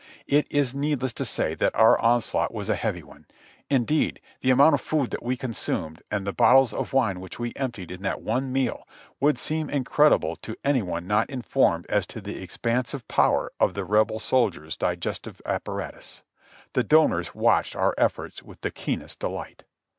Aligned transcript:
It 0.25 0.51
is 0.51 0.73
needless 0.73 1.13
to 1.13 1.25
say 1.25 1.53
that 1.53 1.75
our 1.75 1.95
onslaught 2.01 2.51
was 2.51 2.69
a 2.69 2.75
heavy 2.75 3.03
one; 3.03 3.27
indeed 3.69 4.19
the 4.39 4.49
amount 4.49 4.73
of 4.73 4.81
food 4.81 5.11
that 5.11 5.21
we 5.21 5.37
consumed 5.37 6.01
and 6.09 6.25
the 6.25 6.33
bottles 6.33 6.73
of 6.73 6.91
wine 6.91 7.19
which 7.19 7.37
we 7.37 7.53
emptied 7.55 7.91
in 7.91 8.01
that 8.01 8.19
one 8.19 8.51
meal 8.51 8.87
would 9.19 9.37
seem 9.37 9.69
incredible 9.69 10.35
to 10.37 10.55
any 10.63 10.81
one 10.81 11.05
not 11.05 11.29
informed 11.29 11.85
as 11.85 12.07
to 12.07 12.19
the 12.19 12.41
expansive 12.41 13.07
powder 13.07 13.51
of 13.59 13.75
the 13.75 13.85
Rebel 13.85 14.17
soldier's 14.19 14.75
digestive 14.75 15.39
apparatus. 15.45 16.23
The 16.73 16.83
donors 16.83 17.29
w^atched 17.29 17.75
our 17.75 17.93
efforts 17.99 18.41
with 18.41 18.61
the 18.61 18.71
keenest 18.71 19.19
delight. 19.19 19.65